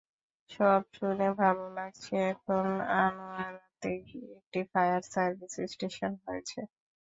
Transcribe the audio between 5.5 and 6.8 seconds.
Station হয়েছে।